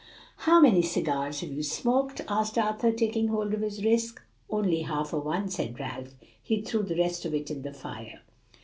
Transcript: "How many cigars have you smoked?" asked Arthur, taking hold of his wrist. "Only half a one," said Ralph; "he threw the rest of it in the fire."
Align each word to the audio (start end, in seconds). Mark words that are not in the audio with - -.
"How 0.47 0.59
many 0.59 0.81
cigars 0.81 1.41
have 1.41 1.51
you 1.51 1.61
smoked?" 1.61 2.21
asked 2.27 2.57
Arthur, 2.57 2.91
taking 2.91 3.27
hold 3.27 3.53
of 3.53 3.61
his 3.61 3.85
wrist. 3.85 4.17
"Only 4.49 4.81
half 4.81 5.13
a 5.13 5.19
one," 5.19 5.47
said 5.47 5.79
Ralph; 5.79 6.15
"he 6.41 6.63
threw 6.63 6.81
the 6.81 6.97
rest 6.97 7.23
of 7.23 7.35
it 7.35 7.51
in 7.51 7.61
the 7.61 7.71
fire." 7.71 8.23